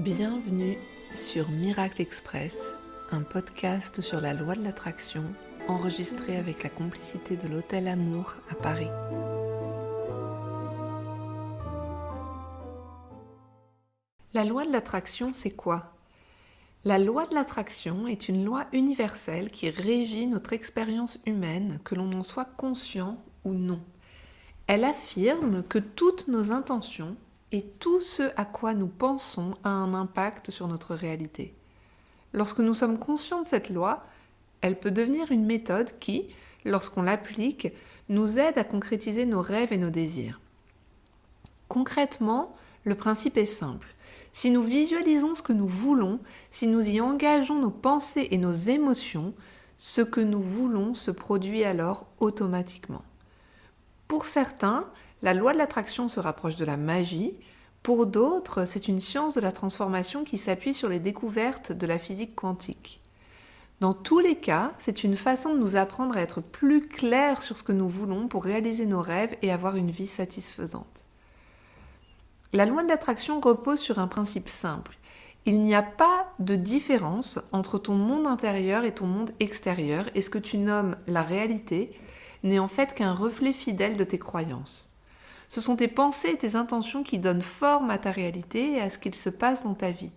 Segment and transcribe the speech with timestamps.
[0.00, 0.78] Bienvenue
[1.14, 2.56] sur Miracle Express,
[3.10, 5.24] un podcast sur la loi de l'attraction
[5.68, 8.88] enregistré avec la complicité de l'Hôtel Amour à Paris.
[14.32, 15.92] La loi de l'attraction, c'est quoi?
[16.86, 22.10] La loi de l'attraction est une loi universelle qui régit notre expérience humaine, que l'on
[22.14, 23.82] en soit conscient ou non.
[24.66, 27.18] Elle affirme que toutes nos intentions
[27.52, 31.52] et tout ce à quoi nous pensons a un impact sur notre réalité.
[32.32, 34.00] Lorsque nous sommes conscients de cette loi,
[34.60, 36.28] elle peut devenir une méthode qui,
[36.64, 37.68] lorsqu'on l'applique,
[38.08, 40.40] nous aide à concrétiser nos rêves et nos désirs.
[41.68, 42.54] Concrètement,
[42.84, 43.88] le principe est simple.
[44.32, 46.20] Si nous visualisons ce que nous voulons,
[46.50, 49.34] si nous y engageons nos pensées et nos émotions,
[49.76, 53.02] ce que nous voulons se produit alors automatiquement.
[54.10, 54.86] Pour certains,
[55.22, 57.38] la loi de l'attraction se rapproche de la magie.
[57.84, 61.96] Pour d'autres, c'est une science de la transformation qui s'appuie sur les découvertes de la
[61.96, 63.00] physique quantique.
[63.78, 67.56] Dans tous les cas, c'est une façon de nous apprendre à être plus clairs sur
[67.56, 71.04] ce que nous voulons pour réaliser nos rêves et avoir une vie satisfaisante.
[72.52, 74.98] La loi de l'attraction repose sur un principe simple.
[75.46, 80.20] Il n'y a pas de différence entre ton monde intérieur et ton monde extérieur, et
[80.20, 81.92] ce que tu nommes la réalité
[82.42, 84.88] n'est en fait qu'un reflet fidèle de tes croyances.
[85.48, 88.88] Ce sont tes pensées et tes intentions qui donnent forme à ta réalité et à
[88.88, 90.12] ce qu'il se passe dans ta vie.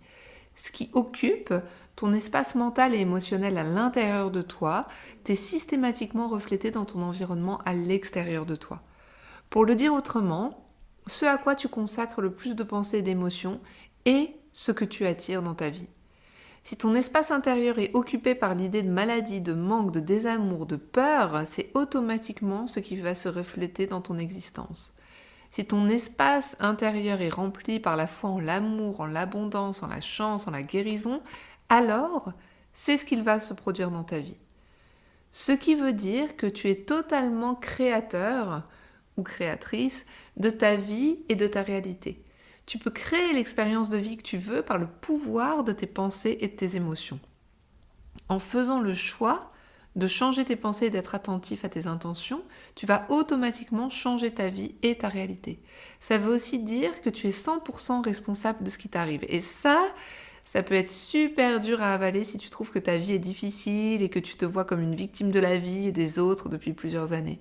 [0.55, 1.53] Ce qui occupe
[1.95, 4.87] ton espace mental et émotionnel à l'intérieur de toi
[5.23, 8.81] t'est systématiquement reflété dans ton environnement à l'extérieur de toi.
[9.49, 10.67] Pour le dire autrement,
[11.07, 13.59] ce à quoi tu consacres le plus de pensées et d'émotions
[14.05, 15.87] est ce que tu attires dans ta vie.
[16.63, 20.77] Si ton espace intérieur est occupé par l'idée de maladie, de manque, de désamour, de
[20.77, 24.93] peur, c'est automatiquement ce qui va se refléter dans ton existence.
[25.51, 29.99] Si ton espace intérieur est rempli par la foi en l'amour, en l'abondance, en la
[29.99, 31.21] chance, en la guérison,
[31.67, 32.31] alors
[32.71, 34.37] c'est ce qu'il va se produire dans ta vie.
[35.33, 38.63] Ce qui veut dire que tu es totalement créateur
[39.17, 40.05] ou créatrice
[40.37, 42.23] de ta vie et de ta réalité.
[42.65, 46.37] Tu peux créer l'expérience de vie que tu veux par le pouvoir de tes pensées
[46.39, 47.19] et de tes émotions.
[48.29, 49.51] En faisant le choix
[49.95, 52.43] de changer tes pensées et d'être attentif à tes intentions,
[52.75, 55.59] tu vas automatiquement changer ta vie et ta réalité.
[55.99, 59.23] Ça veut aussi dire que tu es 100% responsable de ce qui t'arrive.
[59.27, 59.85] Et ça,
[60.45, 64.01] ça peut être super dur à avaler si tu trouves que ta vie est difficile
[64.01, 66.73] et que tu te vois comme une victime de la vie et des autres depuis
[66.73, 67.39] plusieurs années.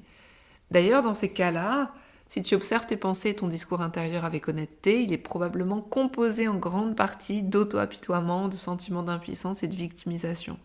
[0.71, 1.95] D'ailleurs, dans ces cas-là,
[2.33, 6.49] si tu observes tes pensées et ton discours intérieur avec honnêteté, il est probablement composé
[6.49, 10.59] en grande partie d'auto-apitoiement, de sentiments d'impuissance et de victimisation.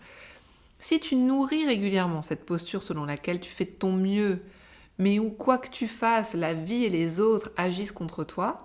[0.80, 4.40] Si tu nourris régulièrement cette posture selon laquelle tu fais ton mieux,
[4.98, 8.58] mais où quoi que tu fasses, la vie et les autres agissent contre toi,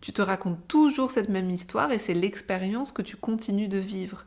[0.00, 4.24] tu te racontes toujours cette même histoire et c'est l'expérience que tu continues de vivre.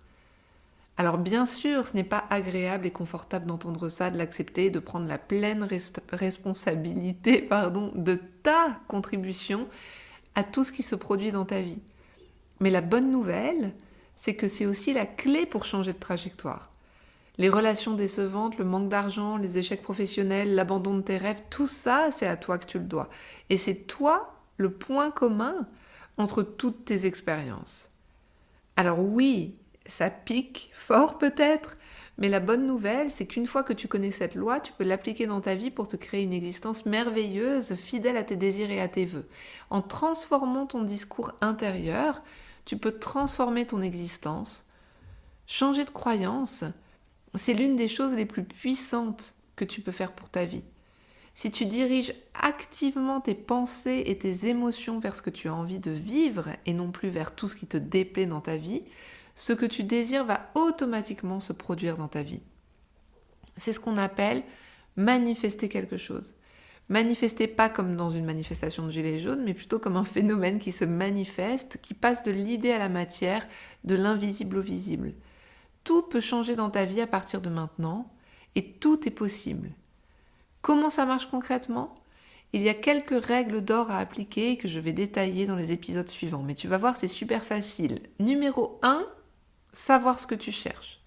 [0.97, 5.07] Alors bien sûr, ce n'est pas agréable et confortable d'entendre ça, de l'accepter, de prendre
[5.07, 5.67] la pleine
[6.11, 9.67] responsabilité pardon, de ta contribution
[10.35, 11.81] à tout ce qui se produit dans ta vie.
[12.61, 13.73] Mais la bonne nouvelle,
[14.15, 16.71] c'est que c'est aussi la clé pour changer de trajectoire.
[17.37, 22.09] Les relations décevantes, le manque d'argent, les échecs professionnels, l'abandon de tes rêves, tout ça,
[22.11, 23.09] c'est à toi que tu le dois.
[23.49, 25.67] Et c'est toi le point commun
[26.17, 27.89] entre toutes tes expériences.
[28.77, 29.53] Alors oui,
[29.87, 31.75] ça pique fort peut-être,
[32.17, 35.27] mais la bonne nouvelle, c'est qu'une fois que tu connais cette loi, tu peux l'appliquer
[35.27, 38.87] dans ta vie pour te créer une existence merveilleuse, fidèle à tes désirs et à
[38.87, 39.27] tes voeux.
[39.69, 42.21] En transformant ton discours intérieur,
[42.63, 44.65] tu peux transformer ton existence,
[45.45, 46.63] changer de croyance,
[47.35, 50.63] c'est l'une des choses les plus puissantes que tu peux faire pour ta vie.
[51.33, 55.79] Si tu diriges activement tes pensées et tes émotions vers ce que tu as envie
[55.79, 58.81] de vivre et non plus vers tout ce qui te déplaît dans ta vie,
[59.35, 62.41] ce que tu désires va automatiquement se produire dans ta vie.
[63.57, 64.43] C'est ce qu'on appelle
[64.95, 66.33] manifester quelque chose.
[66.87, 70.71] Manifester pas comme dans une manifestation de gilet jaune, mais plutôt comme un phénomène qui
[70.71, 73.47] se manifeste, qui passe de l'idée à la matière,
[73.83, 75.13] de l'invisible au visible.
[75.83, 78.11] Tout peut changer dans ta vie à partir de maintenant
[78.55, 79.71] et tout est possible.
[80.61, 81.95] Comment ça marche concrètement?
[82.53, 86.07] Il y a quelques règles d'or à appliquer que je vais détailler dans les épisodes
[86.07, 87.99] suivants, mais tu vas voir, c'est super facile.
[88.19, 89.05] Numéro 1,
[89.77, 90.99] savoir ce que tu cherches.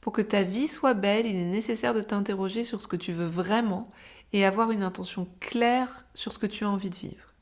[0.00, 3.12] Pour que ta vie soit belle, il est nécessaire de t'interroger sur ce que tu
[3.12, 3.90] veux vraiment
[4.32, 7.34] et avoir une intention claire sur ce que tu as envie de vivre.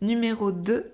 [0.00, 0.84] Numéro 2,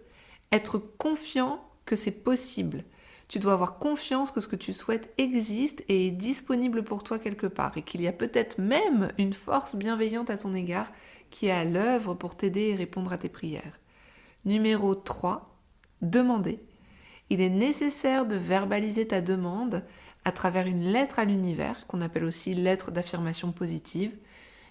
[0.53, 2.85] être confiant que c'est possible.
[3.29, 7.19] Tu dois avoir confiance que ce que tu souhaites existe et est disponible pour toi
[7.19, 10.91] quelque part et qu'il y a peut-être même une force bienveillante à ton égard
[11.31, 13.79] qui est à l'œuvre pour t'aider et répondre à tes prières.
[14.47, 15.55] Numéro 3,
[16.01, 16.61] demander.
[17.31, 19.85] Il est nécessaire de verbaliser ta demande
[20.25, 24.17] à travers une lettre à l'univers, qu'on appelle aussi lettre d'affirmation positive.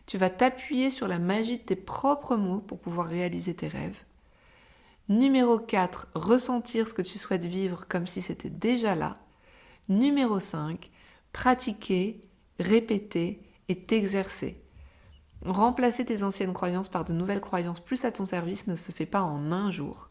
[0.06, 3.98] Tu vas t'appuyer sur la magie de tes propres mots pour pouvoir réaliser tes rêves.
[5.10, 9.18] Numéro 4, ressentir ce que tu souhaites vivre comme si c'était déjà là.
[9.90, 10.90] Numéro 5,
[11.32, 12.22] pratiquer,
[12.60, 14.62] répéter et t'exercer.
[15.46, 19.06] Remplacer tes anciennes croyances par de nouvelles croyances plus à ton service ne se fait
[19.06, 20.10] pas en un jour.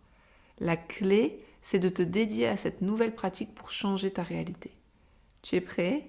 [0.61, 4.71] La clé, c'est de te dédier à cette nouvelle pratique pour changer ta réalité.
[5.43, 6.07] Tu es prêt?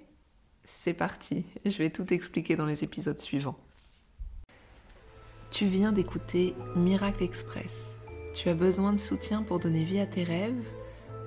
[0.65, 3.57] C'est parti, je vais tout expliquer dans les épisodes suivants.
[5.50, 7.74] Tu viens d'écouter Miracle Express.
[8.36, 10.63] Tu as besoin de soutien pour donner vie à tes rêves?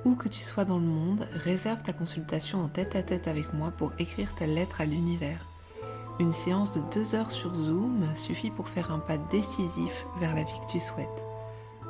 [0.04, 3.52] Où que tu sois dans le monde, réserve ta consultation en tête à tête avec
[3.52, 5.44] moi pour écrire ta lettre à l'univers.
[6.20, 10.44] Une séance de deux heures sur Zoom suffit pour faire un pas décisif vers la
[10.44, 11.29] vie que tu souhaites.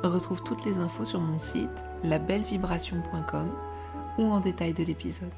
[0.03, 1.69] Retrouve toutes les infos sur mon site
[2.03, 3.51] labellevibration.com
[4.17, 5.29] ou en détail de l'épisode.